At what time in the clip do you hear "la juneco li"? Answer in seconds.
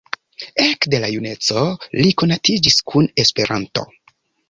1.03-2.17